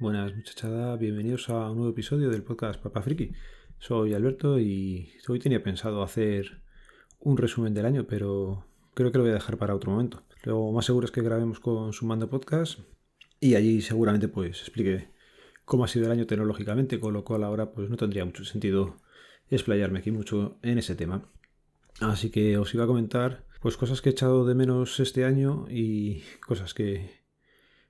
Buenas 0.00 0.32
muchachada, 0.32 0.96
bienvenidos 0.96 1.48
a 1.48 1.70
un 1.70 1.78
nuevo 1.78 1.90
episodio 1.90 2.30
del 2.30 2.44
podcast 2.44 2.80
Papa 2.80 3.02
Friki. 3.02 3.32
Soy 3.80 4.14
Alberto 4.14 4.60
y 4.60 5.10
hoy 5.26 5.40
tenía 5.40 5.60
pensado 5.60 6.04
hacer 6.04 6.62
un 7.18 7.36
resumen 7.36 7.74
del 7.74 7.84
año, 7.84 8.06
pero 8.06 8.64
creo 8.94 9.10
que 9.10 9.18
lo 9.18 9.24
voy 9.24 9.32
a 9.32 9.34
dejar 9.34 9.58
para 9.58 9.74
otro 9.74 9.90
momento. 9.90 10.22
Lo 10.44 10.70
más 10.70 10.86
seguro 10.86 11.06
es 11.06 11.10
que 11.10 11.20
grabemos 11.20 11.58
con 11.58 11.92
Sumando 11.92 12.30
Podcast 12.30 12.78
y 13.40 13.56
allí 13.56 13.80
seguramente 13.80 14.28
pues 14.28 14.60
explique 14.60 15.10
cómo 15.64 15.82
ha 15.82 15.88
sido 15.88 16.06
el 16.06 16.12
año 16.12 16.28
tecnológicamente, 16.28 17.00
con 17.00 17.12
lo 17.12 17.24
cual 17.24 17.42
ahora 17.42 17.72
pues 17.72 17.90
no 17.90 17.96
tendría 17.96 18.24
mucho 18.24 18.44
sentido 18.44 18.98
explayarme 19.50 19.98
aquí 19.98 20.12
mucho 20.12 20.60
en 20.62 20.78
ese 20.78 20.94
tema. 20.94 21.28
Así 21.98 22.30
que 22.30 22.56
os 22.56 22.72
iba 22.72 22.84
a 22.84 22.86
comentar 22.88 23.46
pues 23.60 23.76
cosas 23.76 24.00
que 24.00 24.10
he 24.10 24.12
echado 24.12 24.46
de 24.46 24.54
menos 24.54 25.00
este 25.00 25.24
año 25.24 25.66
y 25.68 26.22
cosas 26.46 26.72
que, 26.72 27.17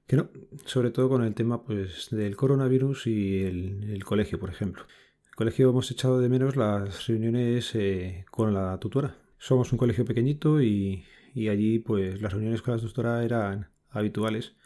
que 0.08 0.16
no, 0.16 0.30
sobre 0.64 0.90
todo 0.90 1.10
con 1.10 1.22
el 1.22 1.34
tema 1.34 1.62
pues 1.62 2.08
del 2.10 2.34
coronavirus 2.34 3.06
y 3.06 3.44
el, 3.44 4.02
colegio, 4.04 4.40
por 4.40 4.48
ejemplo. 4.48 4.84
El 5.28 5.34
colegio 5.34 5.68
hemos 5.68 5.90
echado 5.90 6.18
de 6.18 6.30
menos 6.30 6.56
las 6.56 7.06
reuniones 7.06 7.74
eh, 7.74 8.24
con 8.30 8.54
la 8.54 8.78
tutora. 8.80 9.18
Somos 9.36 9.70
un 9.70 9.78
colegio 9.78 10.06
pequeñito 10.06 10.62
y, 10.62 11.04
y 11.34 11.48
allí 11.48 11.78
pues 11.78 12.22
las 12.22 12.32
reuniones 12.32 12.62
con 12.62 12.74
la 12.74 12.80
tutora 12.80 13.22
eran 13.22 13.68
habituales. 13.90 14.56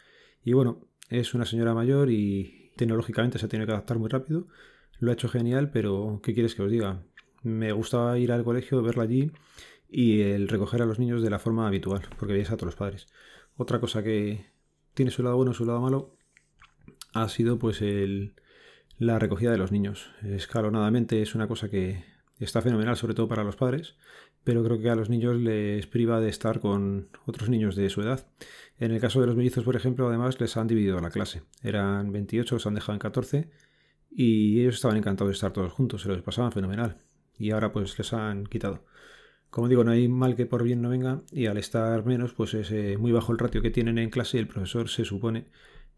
Y 0.44 0.52
bueno, 0.52 0.86
es 1.10 1.34
una 1.34 1.44
señora 1.44 1.74
mayor 1.74 2.08
y 2.08 2.70
tecnológicamente 2.76 3.40
se 3.40 3.48
tiene 3.48 3.66
que 3.66 3.72
adaptar 3.72 3.98
muy 3.98 4.08
rápido. 4.08 4.46
Lo 5.00 5.10
ha 5.10 5.14
hecho 5.14 5.28
genial, 5.28 5.72
pero 5.72 6.20
¿qué 6.22 6.34
quieres 6.34 6.54
que 6.54 6.62
os 6.62 6.70
diga? 6.70 7.02
Me 7.42 7.72
gustaba 7.72 8.16
ir 8.16 8.30
al 8.30 8.44
colegio, 8.44 8.80
verla 8.80 9.02
allí 9.02 9.32
y 9.88 10.20
el 10.20 10.46
recoger 10.46 10.82
a 10.82 10.86
los 10.86 11.00
niños 11.00 11.20
de 11.20 11.30
la 11.30 11.40
forma 11.40 11.66
habitual, 11.66 12.02
porque 12.16 12.34
veis 12.34 12.50
a 12.52 12.56
todos 12.56 12.66
los 12.66 12.76
padres. 12.76 13.08
Otra 13.56 13.80
cosa 13.80 14.04
que 14.04 14.51
tiene 14.94 15.10
su 15.10 15.22
lado 15.22 15.36
bueno 15.36 15.54
su 15.54 15.64
lado 15.64 15.80
malo 15.80 16.16
ha 17.14 17.28
sido 17.28 17.58
pues 17.58 17.82
el, 17.82 18.34
la 18.98 19.18
recogida 19.18 19.50
de 19.50 19.58
los 19.58 19.72
niños. 19.72 20.10
Escalonadamente 20.22 21.22
es 21.22 21.34
una 21.34 21.48
cosa 21.48 21.68
que 21.68 22.04
está 22.38 22.62
fenomenal, 22.62 22.96
sobre 22.96 23.14
todo 23.14 23.28
para 23.28 23.44
los 23.44 23.56
padres, 23.56 23.96
pero 24.44 24.64
creo 24.64 24.80
que 24.80 24.90
a 24.90 24.94
los 24.94 25.10
niños 25.10 25.36
les 25.36 25.86
priva 25.86 26.20
de 26.20 26.28
estar 26.28 26.60
con 26.60 27.08
otros 27.26 27.48
niños 27.48 27.76
de 27.76 27.90
su 27.90 28.02
edad. 28.02 28.26
En 28.78 28.90
el 28.90 29.00
caso 29.00 29.20
de 29.20 29.26
los 29.26 29.36
mellizos, 29.36 29.64
por 29.64 29.76
ejemplo, 29.76 30.08
además 30.08 30.40
les 30.40 30.56
han 30.56 30.66
dividido 30.66 31.00
la 31.00 31.10
clase. 31.10 31.42
Eran 31.62 32.12
28, 32.12 32.56
los 32.56 32.66
han 32.66 32.74
dejado 32.74 32.94
en 32.94 32.98
14 32.98 33.50
y 34.10 34.60
ellos 34.60 34.76
estaban 34.76 34.96
encantados 34.96 35.30
de 35.30 35.34
estar 35.34 35.52
todos 35.52 35.72
juntos, 35.72 36.02
se 36.02 36.08
los 36.08 36.22
pasaban 36.22 36.52
fenomenal. 36.52 36.98
Y 37.38 37.50
ahora 37.50 37.72
pues 37.72 37.96
les 37.98 38.12
han 38.12 38.44
quitado. 38.46 38.84
Como 39.52 39.68
digo, 39.68 39.84
no 39.84 39.90
hay 39.90 40.08
mal 40.08 40.34
que 40.34 40.46
por 40.46 40.62
bien 40.62 40.80
no 40.80 40.88
venga 40.88 41.20
y 41.30 41.44
al 41.44 41.58
estar 41.58 42.06
menos, 42.06 42.32
pues 42.32 42.54
es 42.54 42.70
eh, 42.70 42.96
muy 42.98 43.12
bajo 43.12 43.32
el 43.32 43.38
ratio 43.38 43.60
que 43.60 43.70
tienen 43.70 43.98
en 43.98 44.08
clase 44.08 44.38
y 44.38 44.40
el 44.40 44.48
profesor 44.48 44.88
se 44.88 45.04
supone 45.04 45.44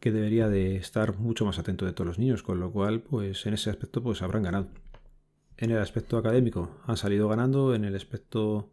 que 0.01 0.11
debería 0.11 0.49
de 0.49 0.75
estar 0.75 1.17
mucho 1.21 1.45
más 1.45 1.61
atento 1.61 1.87
de 1.87 1.93
todos 1.93 2.09
los 2.09 2.19
niños, 2.19 2.43
con 2.43 2.59
lo 2.59 2.73
cual, 2.73 3.03
pues 3.03 3.47
en 3.47 3.55
ese 3.55 3.71
aspecto, 3.71 4.03
pues 4.03 4.23
habrán 4.23 4.43
ganado. 4.43 4.71
En 5.57 5.71
el 5.71 5.79
aspecto 5.79 6.19
académico 6.19 6.81
han 6.85 6.97
salido 6.97 7.29
ganando, 7.29 7.77
en 7.77 7.85
el 7.85 7.95
aspecto 7.95 8.73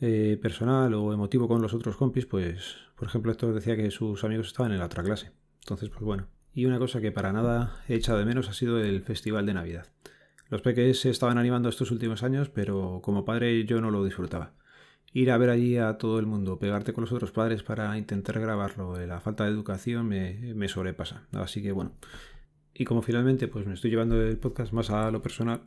eh, 0.00 0.36
personal 0.42 0.94
o 0.94 1.12
emotivo 1.12 1.46
con 1.46 1.62
los 1.62 1.72
otros 1.72 1.96
compis, 1.96 2.26
pues, 2.26 2.74
por 2.96 3.06
ejemplo, 3.06 3.30
esto 3.30 3.52
decía 3.52 3.76
que 3.76 3.88
sus 3.92 4.24
amigos 4.24 4.48
estaban 4.48 4.72
en 4.72 4.80
la 4.80 4.86
otra 4.86 5.04
clase. 5.04 5.30
Entonces, 5.60 5.90
pues 5.90 6.02
bueno. 6.02 6.26
Y 6.52 6.66
una 6.66 6.80
cosa 6.80 7.00
que 7.00 7.12
para 7.12 7.32
nada 7.32 7.84
he 7.86 7.94
echado 7.94 8.18
de 8.18 8.24
menos 8.24 8.48
ha 8.48 8.52
sido 8.52 8.80
el 8.80 9.00
Festival 9.02 9.46
de 9.46 9.54
Navidad. 9.54 9.86
Los 10.50 10.62
peques 10.62 11.00
se 11.00 11.10
estaban 11.10 11.38
animando 11.38 11.68
estos 11.68 11.90
últimos 11.90 12.22
años, 12.22 12.48
pero 12.48 13.00
como 13.02 13.24
padre 13.24 13.64
yo 13.64 13.80
no 13.80 13.90
lo 13.90 14.04
disfrutaba. 14.04 14.54
Ir 15.12 15.30
a 15.30 15.38
ver 15.38 15.50
allí 15.50 15.76
a 15.76 15.98
todo 15.98 16.18
el 16.18 16.26
mundo, 16.26 16.58
pegarte 16.58 16.92
con 16.92 17.02
los 17.02 17.12
otros 17.12 17.32
padres 17.32 17.62
para 17.62 17.96
intentar 17.98 18.40
grabarlo, 18.40 18.94
la 19.06 19.20
falta 19.20 19.44
de 19.44 19.50
educación 19.50 20.06
me, 20.06 20.68
sobrepasa. 20.68 21.26
Así 21.32 21.62
que 21.62 21.72
bueno. 21.72 21.92
Y 22.74 22.84
como 22.84 23.02
finalmente 23.02 23.48
pues 23.48 23.66
me 23.66 23.74
estoy 23.74 23.90
llevando 23.90 24.20
el 24.22 24.38
podcast 24.38 24.72
más 24.72 24.90
a 24.90 25.10
lo 25.10 25.22
personal, 25.22 25.62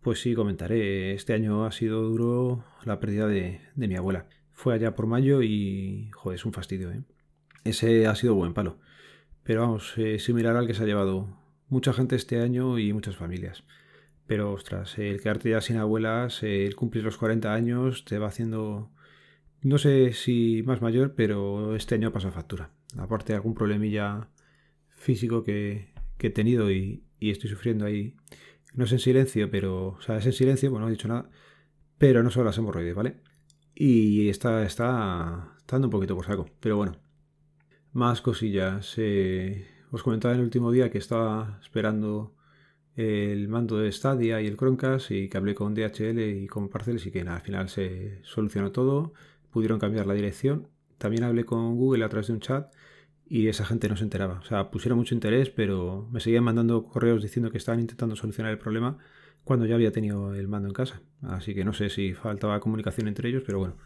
pues 0.00 0.20
sí 0.20 0.34
comentaré. 0.34 1.14
Este 1.14 1.32
año 1.34 1.64
ha 1.64 1.72
sido 1.72 2.02
duro 2.02 2.64
la 2.84 3.00
pérdida 3.00 3.26
de, 3.26 3.60
de 3.74 3.88
mi 3.88 3.96
abuela. 3.96 4.26
Fue 4.52 4.74
allá 4.74 4.94
por 4.94 5.06
mayo 5.06 5.42
y 5.42 6.10
joder, 6.12 6.36
es 6.36 6.44
un 6.44 6.52
fastidio, 6.52 6.90
¿eh? 6.90 7.02
Ese 7.64 8.06
ha 8.06 8.14
sido 8.14 8.34
buen 8.34 8.54
palo. 8.54 8.78
Pero 9.42 9.62
vamos, 9.62 9.94
eh, 9.96 10.18
similar 10.18 10.56
al 10.56 10.66
que 10.66 10.74
se 10.74 10.82
ha 10.82 10.86
llevado 10.86 11.38
mucha 11.68 11.92
gente 11.92 12.16
este 12.16 12.40
año 12.40 12.78
y 12.78 12.92
muchas 12.92 13.16
familias. 13.16 13.64
Pero 14.28 14.52
ostras, 14.52 14.98
el 14.98 15.22
quedarte 15.22 15.50
ya 15.50 15.62
sin 15.62 15.78
abuelas, 15.78 16.42
el 16.42 16.76
cumplir 16.76 17.02
los 17.02 17.16
40 17.16 17.54
años, 17.54 18.04
te 18.04 18.18
va 18.18 18.28
haciendo, 18.28 18.90
no 19.62 19.78
sé 19.78 20.12
si 20.12 20.62
más 20.64 20.82
mayor, 20.82 21.14
pero 21.14 21.74
este 21.74 21.94
año 21.94 22.12
pasa 22.12 22.30
factura. 22.30 22.70
Aparte 22.98 23.32
de 23.32 23.36
algún 23.36 23.54
problemilla 23.54 24.28
físico 24.90 25.44
que, 25.44 25.94
he 26.18 26.30
tenido 26.30 26.70
y, 26.70 27.04
estoy 27.20 27.48
sufriendo 27.48 27.86
ahí. 27.86 28.16
No 28.74 28.84
es 28.84 28.92
en 28.92 28.98
silencio, 28.98 29.50
pero, 29.50 29.88
o 29.98 30.00
sea, 30.02 30.18
es 30.18 30.26
en 30.26 30.34
silencio, 30.34 30.70
bueno, 30.70 30.84
no 30.84 30.90
he 30.90 30.92
dicho 30.92 31.08
nada, 31.08 31.30
pero 31.98 32.22
no 32.22 32.30
son 32.30 32.44
las 32.44 32.58
hemorroides, 32.58 32.94
¿vale? 32.94 33.16
Y 33.74 34.28
está, 34.28 34.64
está, 34.64 35.56
dando 35.66 35.86
un 35.88 35.90
poquito 35.92 36.14
por 36.16 36.26
saco, 36.26 36.50
pero 36.60 36.76
bueno. 36.76 36.98
Más 37.92 38.20
cosillas. 38.20 38.94
Eh, 38.98 39.66
os 39.90 40.02
comentaba 40.02 40.34
en 40.34 40.40
el 40.40 40.44
último 40.44 40.70
día 40.70 40.90
que 40.90 40.98
estaba 40.98 41.58
esperando 41.62 42.34
el 42.98 43.46
mando 43.46 43.78
de 43.78 43.92
Stadia 43.92 44.42
y 44.42 44.48
el 44.48 44.56
Chromecast 44.56 45.12
y 45.12 45.28
que 45.28 45.38
hablé 45.38 45.54
con 45.54 45.72
DHL 45.72 46.18
y 46.18 46.48
con 46.48 46.68
Parcels 46.68 47.06
y 47.06 47.12
que 47.12 47.20
al 47.20 47.40
final 47.40 47.68
se 47.68 48.18
solucionó 48.24 48.72
todo, 48.72 49.12
pudieron 49.52 49.78
cambiar 49.78 50.08
la 50.08 50.14
dirección. 50.14 50.66
También 50.98 51.22
hablé 51.22 51.44
con 51.44 51.76
Google 51.76 52.04
a 52.04 52.08
través 52.08 52.26
de 52.26 52.32
un 52.32 52.40
chat 52.40 52.74
y 53.28 53.46
esa 53.46 53.64
gente 53.64 53.88
no 53.88 53.96
se 53.96 54.02
enteraba. 54.02 54.40
O 54.40 54.44
sea, 54.44 54.72
pusieron 54.72 54.98
mucho 54.98 55.14
interés, 55.14 55.48
pero 55.48 56.08
me 56.10 56.18
seguían 56.18 56.42
mandando 56.42 56.86
correos 56.86 57.22
diciendo 57.22 57.52
que 57.52 57.58
estaban 57.58 57.78
intentando 57.78 58.16
solucionar 58.16 58.50
el 58.50 58.58
problema 58.58 58.98
cuando 59.44 59.64
ya 59.64 59.76
había 59.76 59.92
tenido 59.92 60.34
el 60.34 60.48
mando 60.48 60.66
en 60.66 60.74
casa. 60.74 61.00
Así 61.22 61.54
que 61.54 61.64
no 61.64 61.72
sé 61.74 61.90
si 61.90 62.14
faltaba 62.14 62.58
comunicación 62.58 63.06
entre 63.06 63.28
ellos, 63.28 63.44
pero 63.46 63.60
bueno, 63.60 63.76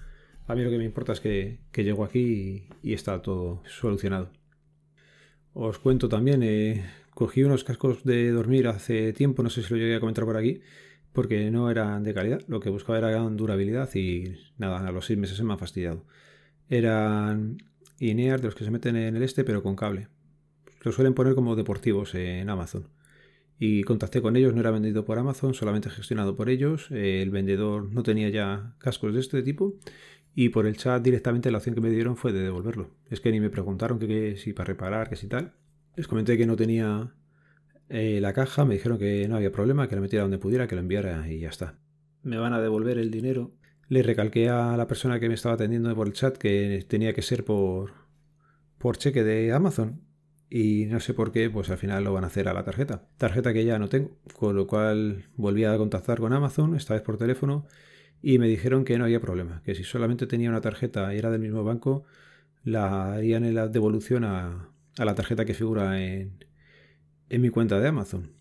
a 0.47 0.55
mí 0.55 0.62
lo 0.65 0.71
que 0.71 0.78
me 0.78 0.84
importa 0.84 1.12
es 1.12 1.21
que, 1.21 1.59
que 1.71 1.84
llego 1.84 2.03
aquí 2.03 2.65
y, 2.83 2.95
está 2.95 3.21
todo 3.21 3.62
solucionado. 3.67 4.31
Os 5.53 5.78
cuento 5.78 6.09
también, 6.09 6.43
eh, 6.43 6.83
Cogí 7.15 7.45
unos 7.45 7.65
cascos 7.65 8.05
de 8.05 8.31
dormir 8.31 8.67
hace 8.69 9.12
tiempo, 9.12 9.43
no 9.43 9.50
sé 9.50 9.62
si 9.62 9.73
lo 9.73 9.78
llegué 9.78 9.97
a 9.97 10.00
comentar 10.00 10.25
por 10.25 10.37
aquí, 10.37 10.61
porque 11.12 11.50
no 11.50 11.71
eran 11.71 12.05
de 12.05 12.15
calidad. 12.15 12.41
Lo 12.49 12.61
que 12.61 12.71
buscaba 12.71 12.99
era 12.99 13.19
durabilidad 13.21 13.95
y 13.95 14.34
nada, 14.59 14.87
a 14.87 14.93
los 14.93 15.06
seis 15.06 15.19
meses 15.19 15.37
se 15.37 15.45
me 15.45 15.53
han 15.53 15.59
fastidiado. 15.59 16.05
Eran 16.69 17.59
INEAR 17.99 18.41
de 18.41 18.47
los 18.47 18.55
que 18.55 18.65
se 18.65 18.71
meten 18.71 18.97
en 18.97 19.17
el 19.17 19.22
este, 19.22 19.45
pero 19.45 19.62
con 19.62 19.77
cable. 19.77 20.09
Lo 20.83 20.93
suelen 20.93 21.15
poner 21.15 21.34
como 21.34 21.55
deportivos 21.55 22.15
en 22.15 22.49
Amazon. 22.49 22.89
Y 23.59 23.84
contacté 23.84 24.21
con 24.21 24.34
ellos, 24.34 24.55
no 24.55 24.61
era 24.61 24.72
vendido 24.72 25.05
por 25.05 25.19
Amazon, 25.19 25.55
solamente 25.55 25.89
gestionado 25.91 26.34
por 26.34 26.49
ellos. 26.49 26.91
El 26.91 27.31
vendedor 27.31 27.93
no 27.93 28.03
tenía 28.03 28.28
ya 28.31 28.75
cascos 28.78 29.15
de 29.15 29.21
este 29.21 29.43
tipo. 29.43 29.78
Y 30.34 30.49
por 30.49 30.67
el 30.67 30.77
chat 30.77 31.03
directamente 31.03 31.51
la 31.51 31.59
opción 31.59 31.75
que 31.75 31.81
me 31.81 31.91
dieron 31.91 32.17
fue 32.17 32.33
de 32.33 32.41
devolverlo. 32.41 32.91
Es 33.11 33.21
que 33.21 33.31
ni 33.31 33.39
me 33.39 33.51
preguntaron 33.51 33.99
que, 33.99 34.37
si 34.37 34.53
para 34.53 34.69
reparar, 34.69 35.09
que 35.09 35.17
si 35.17 35.28
tal. 35.28 35.53
Les 35.94 36.08
comenté 36.08 36.38
que 36.38 36.47
no 36.47 36.56
tenía 36.56 37.12
eh, 37.88 38.20
la 38.22 38.32
caja, 38.32 38.64
me 38.64 38.75
dijeron 38.75 38.98
que 38.98 39.28
no 39.28 39.36
había 39.36 39.53
problema, 39.53 39.86
que 39.86 39.94
la 39.94 40.00
metiera 40.00 40.22
donde 40.22 40.38
pudiera, 40.38 40.66
que 40.66 40.75
lo 40.75 40.80
enviara 40.80 41.30
y 41.30 41.41
ya 41.41 41.50
está. 41.50 41.78
Me 42.22 42.38
van 42.38 42.54
a 42.54 42.60
devolver 42.60 42.97
el 42.97 43.10
dinero. 43.10 43.53
Le 43.88 44.03
recalqué 44.03 44.48
a 44.48 44.76
la 44.78 44.86
persona 44.86 45.20
que 45.20 45.28
me 45.28 45.34
estaba 45.34 45.56
atendiendo 45.56 45.94
por 45.94 46.06
el 46.06 46.14
chat 46.14 46.38
que 46.38 46.84
tenía 46.88 47.12
que 47.12 47.20
ser 47.20 47.44
por, 47.44 47.92
por 48.78 48.97
cheque 48.97 49.22
de 49.22 49.53
Amazon. 49.53 50.00
Y 50.48 50.86
no 50.86 51.00
sé 51.00 51.12
por 51.12 51.33
qué, 51.33 51.50
pues 51.50 51.68
al 51.68 51.77
final 51.77 52.04
lo 52.04 52.15
van 52.15 52.24
a 52.24 52.28
hacer 52.28 52.48
a 52.48 52.54
la 52.54 52.65
tarjeta. 52.65 53.09
Tarjeta 53.18 53.53
que 53.53 53.65
ya 53.66 53.78
no 53.78 53.88
tengo. 53.88 54.16
Con 54.38 54.56
lo 54.56 54.66
cual 54.66 55.27
volví 55.36 55.65
a 55.65 55.77
contactar 55.77 56.18
con 56.18 56.33
Amazon, 56.33 56.74
esta 56.77 56.95
vez 56.95 57.03
por 57.03 57.18
teléfono, 57.18 57.66
y 58.22 58.38
me 58.38 58.48
dijeron 58.48 58.84
que 58.84 58.97
no 58.97 59.04
había 59.04 59.21
problema. 59.21 59.62
Que 59.65 59.74
si 59.74 59.84
solamente 59.84 60.27
tenía 60.27 60.48
una 60.48 60.62
tarjeta 60.62 61.15
y 61.15 61.18
era 61.18 61.30
del 61.30 61.41
mismo 61.41 61.65
banco, 61.65 62.04
la 62.65 63.15
harían 63.15 63.45
en 63.45 63.54
la 63.54 63.68
devolución 63.68 64.24
a, 64.24 64.72
a 64.98 65.04
la 65.04 65.15
tarjeta 65.15 65.44
que 65.44 65.54
figura 65.54 66.03
en, 66.03 66.44
en 67.28 67.41
mi 67.41 67.50
cuenta 67.50 67.80
de 67.80 67.89
Amazon. 67.89 68.33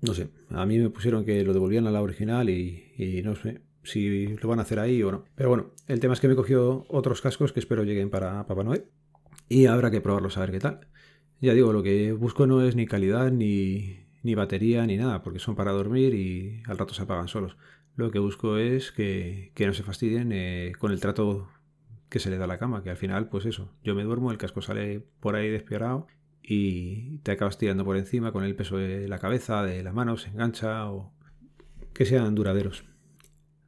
No 0.00 0.14
sé, 0.14 0.28
a 0.50 0.66
mí 0.66 0.78
me 0.78 0.90
pusieron 0.90 1.24
que 1.24 1.42
lo 1.42 1.52
devolvían 1.52 1.86
a 1.86 1.90
la 1.90 2.02
original 2.02 2.48
y, 2.50 3.22
no 3.24 3.34
sé 3.34 3.62
si 3.82 4.26
lo 4.36 4.48
van 4.48 4.58
a 4.58 4.62
hacer 4.62 4.78
ahí 4.78 5.02
o 5.02 5.10
no. 5.10 5.24
Pero 5.34 5.48
bueno, 5.48 5.72
el 5.86 6.00
tema 6.00 6.14
es 6.14 6.20
que 6.20 6.28
me 6.28 6.36
cogió 6.36 6.84
otros 6.88 7.20
cascos 7.20 7.52
que 7.52 7.60
espero 7.60 7.84
lleguen 7.84 8.10
para 8.10 8.46
Papá 8.46 8.62
Noel 8.62 8.84
y 9.48 9.66
habrá 9.66 9.90
que 9.90 10.00
probarlos 10.00 10.36
a 10.36 10.40
ver 10.40 10.50
qué 10.50 10.58
tal. 10.58 10.88
Ya 11.40 11.54
digo, 11.54 11.72
lo 11.72 11.82
que 11.82 12.12
busco 12.12 12.46
no 12.46 12.62
es 12.62 12.76
ni 12.76 12.86
calidad, 12.86 13.30
ni, 13.30 14.06
ni 14.22 14.34
batería, 14.34 14.86
ni 14.86 14.96
nada, 14.96 15.22
porque 15.22 15.38
son 15.38 15.54
para 15.54 15.72
dormir 15.72 16.14
y 16.14 16.62
al 16.66 16.78
rato 16.78 16.94
se 16.94 17.02
apagan 17.02 17.28
solos. 17.28 17.56
Lo 17.94 18.10
que 18.10 18.18
busco 18.18 18.58
es 18.58 18.92
que, 18.92 19.52
que 19.54 19.66
no 19.66 19.72
se 19.72 19.82
fastidien 19.82 20.30
eh, 20.32 20.72
con 20.78 20.92
el 20.92 21.00
trato 21.00 21.48
que 22.08 22.18
se 22.18 22.30
le 22.30 22.38
da 22.38 22.46
la 22.46 22.58
cama, 22.58 22.82
que 22.82 22.90
al 22.90 22.96
final, 22.96 23.28
pues 23.28 23.46
eso, 23.46 23.72
yo 23.82 23.94
me 23.94 24.04
duermo, 24.04 24.30
el 24.30 24.38
casco 24.38 24.62
sale 24.62 25.04
por 25.20 25.36
ahí 25.36 25.50
despiorado 25.50 26.06
y 26.42 27.18
te 27.18 27.32
acabas 27.32 27.58
tirando 27.58 27.84
por 27.84 27.96
encima 27.96 28.32
con 28.32 28.44
el 28.44 28.54
peso 28.54 28.76
de 28.76 29.08
la 29.08 29.18
cabeza, 29.18 29.64
de 29.64 29.82
las 29.82 29.94
manos, 29.94 30.22
se 30.22 30.30
engancha 30.30 30.90
o 30.90 31.12
que 31.92 32.04
sean 32.04 32.34
duraderos. 32.34 32.84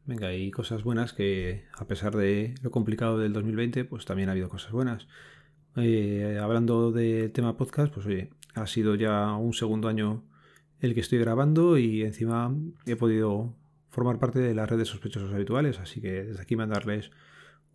Venga, 0.07 0.29
hay 0.29 0.51
cosas 0.51 0.85
buenas 0.85 1.13
que 1.13 1.67
a 1.77 1.87
pesar 1.87 2.17
de 2.17 2.55
lo 2.63 2.71
complicado 2.71 3.19
del 3.19 3.33
2020, 3.33 3.85
pues 3.85 4.05
también 4.05 4.29
ha 4.29 4.33
habido 4.33 4.49
cosas 4.49 4.73
buenas. 4.73 5.07
Eh, 5.77 6.39
hablando 6.41 6.93
del 6.93 7.31
tema 7.33 7.57
podcast, 7.57 7.93
pues 7.93 8.07
oye, 8.07 8.31
Ha 8.55 8.67
sido 8.67 8.95
ya 8.95 9.35
un 9.35 9.53
segundo 9.53 9.89
año 9.89 10.25
el 10.81 10.95
que 10.95 11.01
estoy 11.01 11.19
grabando 11.19 11.79
y 11.79 12.03
encima 12.03 12.55
he 12.87 12.97
podido 12.97 13.55
formar 13.91 14.19
parte 14.19 14.39
de 14.39 14.55
la 14.55 14.67
red 14.67 14.79
de 14.79 14.85
sospechosos 14.85 15.33
habituales, 15.33 15.79
así 15.79 16.01
que 16.01 16.25
desde 16.25 16.43
aquí 16.43 16.57
mandarles 16.57 17.11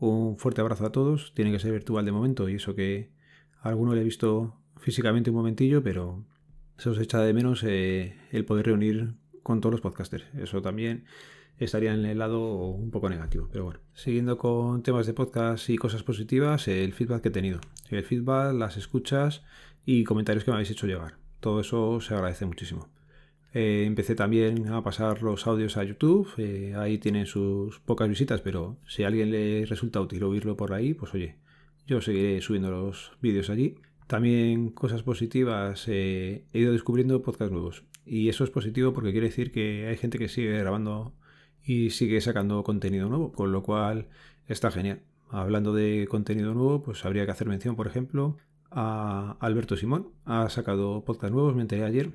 un 0.10 0.38
fuerte 0.38 0.62
abrazo 0.62 0.86
a 0.86 0.92
todos. 0.92 1.34
Tiene 1.34 1.52
que 1.52 1.60
ser 1.60 1.72
virtual 1.72 2.06
de 2.06 2.12
momento 2.12 2.50
y 2.50 2.56
eso 2.56 2.76
que 2.76 3.12
a 3.62 3.70
alguno 3.70 3.96
le 3.96 4.02
he 4.02 4.04
visto 4.04 4.56
físicamente 4.78 5.30
un 5.30 5.38
momentillo, 5.38 5.84
pero 5.84 6.26
se 6.78 6.90
os 6.90 7.00
echa 7.00 7.20
de 7.22 7.34
menos 7.34 7.64
eh, 7.64 8.18
el 8.32 8.46
poder 8.46 8.66
reunir 8.66 9.14
con 9.44 9.62
todos 9.62 9.72
los 9.72 9.82
podcasters. 9.82 10.26
Eso 10.36 10.62
también 10.62 11.06
estaría 11.58 11.94
en 11.94 12.06
el 12.06 12.18
lado 12.18 12.68
un 12.72 12.92
poco 12.92 13.10
negativo. 13.10 13.48
Pero 13.52 13.66
bueno, 13.66 13.80
siguiendo 13.94 14.38
con 14.38 14.84
temas 14.84 15.08
de 15.08 15.14
podcast 15.14 15.70
y 15.70 15.78
cosas 15.78 16.04
positivas, 16.04 16.68
el 16.68 16.94
feedback 16.94 17.22
que 17.22 17.30
he 17.30 17.32
tenido. 17.32 17.62
El 17.90 18.04
feedback, 18.04 18.54
las 18.54 18.78
escuchas 18.78 19.44
y 19.86 20.04
comentarios 20.04 20.44
que 20.44 20.52
me 20.52 20.56
habéis 20.56 20.72
hecho 20.72 20.88
llegar. 20.88 21.18
Todo 21.40 21.62
eso 21.62 22.02
se 22.02 22.14
agradece 22.14 22.46
muchísimo. 22.46 22.90
Eh, 23.54 23.84
empecé 23.86 24.16
también 24.16 24.68
a 24.70 24.82
pasar 24.84 25.22
los 25.22 25.46
audios 25.48 25.78
a 25.78 25.84
YouTube. 25.84 26.28
Eh, 26.38 26.74
ahí 26.76 26.98
tienen 26.98 27.28
sus 27.28 27.80
pocas 27.80 28.10
visitas, 28.10 28.42
pero 28.42 28.78
si 28.88 29.04
a 29.04 29.08
alguien 29.08 29.32
le 29.32 29.66
resulta 29.66 30.02
útil 30.02 30.24
oírlo 30.24 30.58
por 30.58 30.74
ahí, 30.74 30.94
pues 30.94 31.14
oye, 31.14 31.38
yo 31.86 32.02
seguiré 32.02 32.42
subiendo 32.42 32.72
los 32.72 33.12
vídeos 33.22 33.50
allí. 33.50 33.76
También 34.08 34.70
cosas 34.72 35.04
positivas, 35.04 35.86
eh, 35.88 36.46
he 36.52 36.60
ido 36.60 36.72
descubriendo 36.74 37.22
podcasts 37.22 37.52
nuevos. 37.54 37.84
Y 38.06 38.30
eso 38.30 38.44
es 38.44 38.50
positivo 38.50 38.94
porque 38.94 39.12
quiere 39.12 39.28
decir 39.28 39.52
que 39.52 39.88
hay 39.88 39.98
gente 39.98 40.18
que 40.18 40.28
sigue 40.30 40.58
grabando 40.60 41.14
y 41.64 41.92
sigue 41.92 42.20
sacando 42.22 42.64
contenido 42.64 43.08
nuevo, 43.08 43.32
con 43.32 43.52
lo 43.52 43.64
cual 43.64 44.08
está 44.48 44.72
genial. 44.72 45.02
Hablando 45.30 45.74
de 45.74 46.08
contenido 46.10 46.54
nuevo, 46.54 46.84
pues 46.84 47.06
habría 47.06 47.26
que 47.26 47.32
hacer 47.32 47.48
mención, 47.48 47.76
por 47.76 47.88
ejemplo, 47.88 48.38
a 48.72 49.38
Alberto 49.40 49.78
Simón. 49.78 50.10
Ha 50.26 50.50
sacado 50.50 51.04
podcast 51.06 51.34
nuevos, 51.34 51.56
me 51.56 51.62
enteré 51.62 51.84
ayer, 51.86 52.12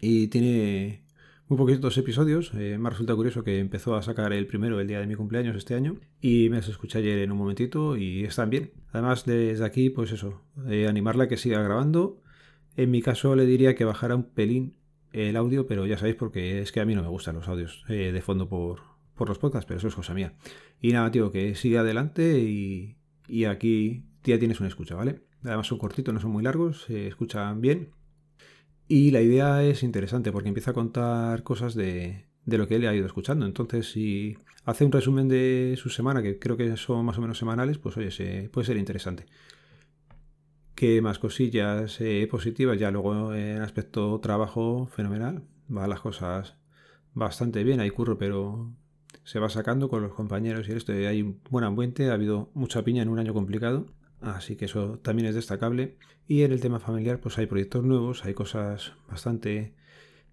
y 0.00 0.28
tiene 0.28 1.04
muy 1.48 1.58
poquitos 1.58 1.96
episodios. 1.98 2.52
Eh, 2.54 2.78
me 2.78 2.90
resulta 2.90 3.14
curioso 3.14 3.44
que 3.44 3.58
empezó 3.58 3.94
a 3.94 4.02
sacar 4.02 4.32
el 4.32 4.46
primero 4.46 4.80
el 4.80 4.88
día 4.88 5.00
de 5.00 5.06
mi 5.06 5.14
cumpleaños 5.14 5.56
este 5.56 5.74
año 5.74 5.96
y 6.20 6.48
me 6.48 6.56
los 6.56 6.68
escuché 6.68 6.98
ayer 6.98 7.18
en 7.18 7.32
un 7.32 7.38
momentito 7.38 7.96
y 7.96 8.24
están 8.24 8.50
bien. 8.50 8.72
Además, 8.92 9.24
desde 9.24 9.64
aquí, 9.64 9.90
pues 9.90 10.12
eso, 10.12 10.42
eh, 10.68 10.88
animarla 10.88 11.24
a 11.24 11.28
que 11.28 11.36
siga 11.36 11.62
grabando. 11.62 12.20
En 12.76 12.90
mi 12.90 13.02
caso 13.02 13.36
le 13.36 13.46
diría 13.46 13.74
que 13.74 13.84
bajara 13.84 14.16
un 14.16 14.24
pelín 14.24 14.74
el 15.12 15.36
audio, 15.36 15.66
pero 15.66 15.86
ya 15.86 15.96
sabéis 15.96 16.16
porque 16.16 16.60
es 16.60 16.72
que 16.72 16.80
a 16.80 16.84
mí 16.84 16.94
no 16.94 17.02
me 17.02 17.08
gustan 17.08 17.36
los 17.36 17.46
audios 17.46 17.84
eh, 17.88 18.10
de 18.10 18.20
fondo 18.20 18.48
por, 18.48 18.80
por, 19.14 19.28
los 19.28 19.38
podcasts, 19.38 19.66
pero 19.66 19.78
eso 19.78 19.88
es 19.88 19.94
cosa 19.94 20.12
mía. 20.12 20.34
Y 20.80 20.92
nada, 20.92 21.10
tío, 21.10 21.30
que 21.30 21.54
siga 21.54 21.80
adelante 21.80 22.40
y, 22.40 22.96
y 23.28 23.44
aquí 23.44 24.04
ya 24.24 24.38
tienes 24.38 24.58
una 24.58 24.68
escucha, 24.68 24.96
¿vale? 24.96 25.20
Además 25.44 25.68
son 25.68 25.78
cortitos, 25.78 26.12
no 26.12 26.20
son 26.20 26.32
muy 26.32 26.42
largos, 26.42 26.84
se 26.84 27.06
escuchan 27.06 27.60
bien. 27.60 27.90
Y 28.88 29.10
la 29.10 29.20
idea 29.22 29.62
es 29.62 29.82
interesante 29.82 30.30
porque 30.32 30.48
empieza 30.48 30.72
a 30.72 30.74
contar 30.74 31.42
cosas 31.42 31.74
de, 31.74 32.26
de 32.46 32.58
lo 32.58 32.68
que 32.68 32.76
él 32.76 32.86
ha 32.86 32.94
ido 32.94 33.06
escuchando. 33.06 33.46
Entonces, 33.46 33.90
si 33.90 34.36
hace 34.64 34.84
un 34.84 34.92
resumen 34.92 35.28
de 35.28 35.74
su 35.78 35.90
semana, 35.90 36.22
que 36.22 36.38
creo 36.38 36.56
que 36.56 36.76
son 36.76 37.04
más 37.04 37.18
o 37.18 37.20
menos 37.20 37.38
semanales, 37.38 37.78
pues 37.78 37.96
oye, 37.96 38.10
se, 38.10 38.48
puede 38.50 38.66
ser 38.66 38.76
interesante. 38.76 39.26
¿Qué 40.74 41.00
más 41.00 41.18
cosillas 41.18 42.00
eh, 42.00 42.26
positivas? 42.30 42.78
Ya 42.78 42.90
luego 42.90 43.32
en 43.34 43.62
aspecto 43.62 44.18
trabajo, 44.20 44.88
fenomenal. 44.88 45.44
Va 45.74 45.86
las 45.86 46.00
cosas 46.00 46.56
bastante 47.14 47.62
bien. 47.64 47.80
Hay 47.80 47.90
curro, 47.90 48.18
pero 48.18 48.72
se 49.22 49.38
va 49.38 49.48
sacando 49.48 49.88
con 49.88 50.02
los 50.02 50.12
compañeros 50.12 50.68
y 50.68 50.72
esto. 50.72 50.92
Hay 50.92 51.22
un 51.22 51.40
buen 51.48 51.64
ambiente. 51.64 52.10
Ha 52.10 52.14
habido 52.14 52.50
mucha 52.54 52.82
piña 52.82 53.02
en 53.02 53.08
un 53.08 53.20
año 53.20 53.32
complicado. 53.32 53.86
Así 54.24 54.56
que 54.56 54.64
eso 54.64 54.98
también 55.00 55.28
es 55.28 55.34
destacable. 55.34 55.96
Y 56.26 56.42
en 56.42 56.52
el 56.52 56.60
tema 56.60 56.80
familiar, 56.80 57.20
pues 57.20 57.38
hay 57.38 57.46
proyectos 57.46 57.84
nuevos, 57.84 58.24
hay 58.24 58.34
cosas 58.34 58.94
bastante 59.08 59.74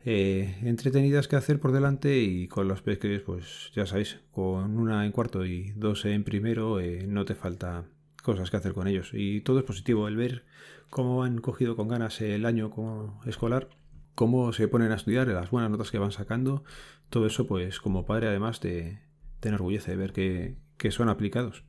eh, 0.06 0.58
entretenidas 0.64 1.28
que 1.28 1.36
hacer 1.36 1.60
por 1.60 1.72
delante 1.72 2.18
y 2.20 2.48
con 2.48 2.68
los 2.68 2.82
peques, 2.82 3.22
pues 3.22 3.72
ya 3.76 3.86
sabéis, 3.86 4.20
con 4.32 4.78
una 4.78 5.06
en 5.06 5.12
cuarto 5.12 5.46
y 5.46 5.72
dos 5.76 6.06
en 6.06 6.24
primero, 6.24 6.80
eh, 6.80 7.06
no 7.08 7.26
te 7.26 7.36
falta 7.36 7.86
cosas 8.24 8.50
que 8.50 8.58
hacer 8.58 8.74
con 8.74 8.88
ellos. 8.88 9.12
Y 9.14 9.42
todo 9.42 9.60
es 9.60 9.66
positivo, 9.66 10.08
el 10.08 10.16
ver 10.16 10.46
cómo 10.90 11.24
han 11.24 11.40
cogido 11.40 11.76
con 11.76 11.88
ganas 11.88 12.22
el 12.22 12.46
año 12.46 12.72
como 12.72 13.20
escolar, 13.26 13.70
cómo 14.16 14.54
se 14.54 14.68
ponen 14.68 14.92
a 14.92 14.96
estudiar, 14.96 15.28
las 15.28 15.52
buenas 15.52 15.70
notas 15.72 15.92
que 15.92 16.00
van 16.00 16.12
sacando, 16.12 16.64
todo 17.10 17.26
eso 17.26 17.48
pues 17.48 17.80
como 17.80 18.06
padre 18.06 18.28
además 18.28 18.60
te, 18.60 19.02
te 19.40 19.50
enorgullece 19.50 19.96
ver 19.96 20.14
que, 20.14 20.56
que 20.78 20.92
son 20.92 21.10
aplicados. 21.10 21.64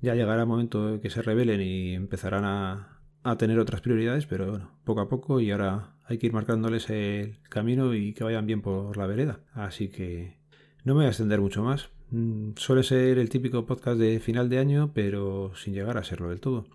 Ya 0.00 0.14
llegará 0.14 0.42
el 0.42 0.48
momento 0.48 0.92
de 0.92 1.00
que 1.00 1.10
se 1.10 1.22
rebelen 1.22 1.60
y 1.60 1.94
empezarán 1.94 2.44
a, 2.44 2.96
tener 3.38 3.58
otras 3.58 3.82
prioridades, 3.82 4.26
pero 4.26 4.50
bueno, 4.50 4.70
poco 4.84 5.00
a 5.02 5.08
poco 5.08 5.40
y 5.40 5.50
ahora 5.50 5.94
hay 6.06 6.18
que 6.18 6.26
ir 6.26 6.32
marcándoles 6.32 6.88
el 6.88 7.38
camino 7.48 7.94
y 7.94 8.14
que 8.14 8.24
vayan 8.24 8.46
bien 8.46 8.62
por 8.62 8.96
la 8.96 9.06
vereda. 9.06 9.40
Así 9.52 9.88
que 9.88 10.38
no 10.84 10.94
me 10.94 11.00
voy 11.00 11.04
a 11.06 11.08
extender 11.08 11.40
mucho 11.40 11.62
más. 11.62 11.90
Mm, 12.10 12.52
suele 12.56 12.82
ser 12.82 13.18
el 13.18 13.28
típico 13.28 13.66
podcast 13.66 13.98
de 13.98 14.20
final 14.20 14.48
de 14.48 14.58
año, 14.58 14.92
pero 14.94 15.52
sin 15.54 15.74
llegar 15.74 15.98
a 15.98 16.04
serlo 16.04 16.30
del 16.30 16.40
todo. 16.40 16.66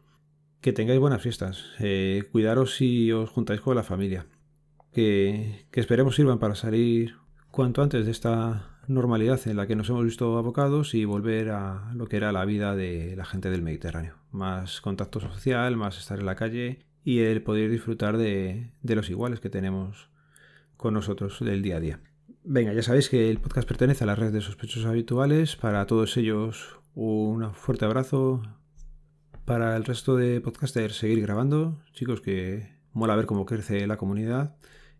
Que 0.61 0.71
tengáis 0.71 0.99
buenas 0.99 1.21
fiestas. 1.21 1.65
Eh, 1.79 2.23
cuidaros 2.31 2.75
si 2.75 3.11
os 3.11 3.29
juntáis 3.29 3.61
con 3.61 3.75
la 3.75 3.83
familia. 3.83 4.27
Que, 4.93 5.65
que 5.71 5.79
esperemos 5.79 6.15
sirvan 6.15 6.39
para 6.39 6.55
salir 6.55 7.15
cuanto 7.51 7.81
antes 7.81 8.05
de 8.05 8.11
esta 8.11 8.74
normalidad 8.87 9.39
en 9.47 9.57
la 9.57 9.67
que 9.67 9.75
nos 9.75 9.89
hemos 9.89 10.05
visto 10.05 10.37
abocados 10.37 10.93
y 10.93 11.05
volver 11.05 11.49
a 11.51 11.91
lo 11.93 12.07
que 12.07 12.17
era 12.17 12.31
la 12.31 12.45
vida 12.45 12.75
de 12.75 13.15
la 13.15 13.25
gente 13.25 13.49
del 13.49 13.61
Mediterráneo. 13.61 14.15
Más 14.31 14.81
contacto 14.81 15.19
social, 15.19 15.77
más 15.77 15.97
estar 15.97 16.19
en 16.19 16.25
la 16.25 16.35
calle 16.35 16.85
y 17.03 17.19
el 17.19 17.41
poder 17.41 17.69
disfrutar 17.69 18.17
de, 18.17 18.71
los 18.81 19.09
iguales 19.09 19.39
que 19.39 19.49
tenemos 19.49 20.09
con 20.77 20.93
nosotros 20.93 21.39
del 21.39 21.61
día 21.61 21.77
a 21.77 21.79
día. 21.79 21.99
Venga, 22.43 22.73
ya 22.73 22.83
sabéis 22.83 23.09
que 23.09 23.29
el 23.29 23.39
podcast 23.39 23.67
pertenece 23.67 24.03
a 24.03 24.07
la 24.07 24.15
red 24.15 24.31
de 24.31 24.41
sospechosos 24.41 24.85
habituales. 24.85 25.55
Para 25.55 25.85
todos 25.85 26.17
ellos, 26.17 26.79
un 26.93 27.53
fuerte 27.53 27.85
abrazo. 27.85 28.41
Para 29.45 29.75
el 29.77 29.85
resto 29.85 30.15
de 30.15 30.41
podcasters, 30.41 30.97
seguir 30.97 31.21
grabando. 31.21 31.79
Chicos, 31.93 32.21
que 32.21 32.75
mola 32.93 33.15
ver 33.15 33.25
cómo 33.25 33.45
crece 33.45 33.85
la 33.87 33.97
comunidad. 33.97 34.55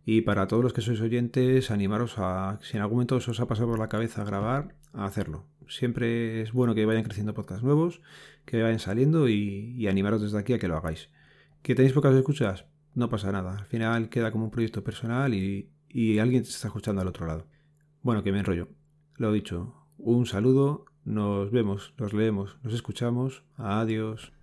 Y 0.06 0.22
para 0.22 0.48
todos 0.48 0.64
los 0.64 0.72
que 0.72 0.82
sois 0.82 1.02
oyentes, 1.02 1.72
animaros 1.72 2.16
a, 2.18 2.60
si 2.62 2.78
en 2.78 2.84
algún 2.84 2.98
momento 2.98 3.16
os 3.16 3.40
ha 3.40 3.48
pasado 3.48 3.70
por 3.70 3.80
la 3.80 3.90
cabeza 3.90 4.24
grabar, 4.24 4.76
a 4.94 5.06
hacerlo. 5.06 5.46
Siempre 5.68 6.42
es 6.42 6.54
bueno 6.54 6.76
que 6.76 6.86
vayan 6.86 7.04
creciendo 7.04 7.34
podcasts 7.34 7.64
nuevos, 7.64 8.02
que 8.46 8.62
vayan 8.62 8.80
saliendo 8.80 9.28
y, 9.28 9.88
animaros 9.88 10.22
desde 10.22 10.38
aquí 10.38 10.54
a 10.54 10.60
que 10.60 10.68
lo 10.68 10.78
hagáis. 10.78 11.10
¿Que 11.64 11.74
tenéis 11.74 11.94
pocas 11.94 12.16
escuchas? 12.16 12.66
No 12.94 13.10
pasa 13.10 13.32
nada. 13.32 13.58
Al 13.58 13.66
final 13.66 14.10
queda 14.10 14.32
como 14.32 14.46
un 14.46 14.52
proyecto 14.52 14.84
personal 14.84 15.34
y, 15.34 15.72
alguien 16.20 16.44
te 16.44 16.50
está 16.50 16.68
escuchando 16.68 17.02
al 17.02 17.08
otro 17.08 17.26
lado. 17.26 17.48
Bueno, 18.04 18.22
que 18.22 18.32
me 18.32 18.40
enrollo. 18.40 18.68
Lo 19.18 19.32
dicho, 19.32 19.74
un 19.98 20.28
saludo, 20.28 20.86
nos 21.04 21.52
vemos, 21.52 21.94
nos 21.98 22.14
leemos, 22.14 22.58
nos 22.62 22.74
escuchamos. 22.74 23.44
Adiós. 23.58 24.34